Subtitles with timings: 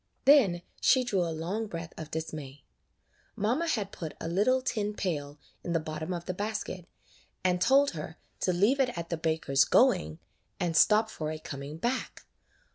[0.25, 2.63] Then she drew a long breath of dismay.
[3.35, 6.87] Mamma had put a little tin pail in the bottom of the basket,
[7.43, 10.17] and told her to leave it at the baker's going,
[10.59, 12.25] and stop for it coming back.